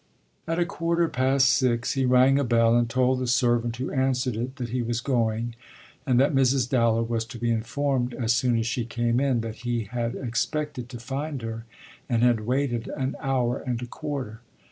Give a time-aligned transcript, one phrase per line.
[0.47, 4.35] At a quarter past six he rang a bell and told the servant who answered
[4.35, 5.53] it that he was going
[6.07, 6.67] and that Mrs.
[6.67, 10.89] Dallow was to be informed as soon as she came in that he had expected
[10.89, 11.65] to find her
[12.09, 14.41] and had waited an hour and a quarter.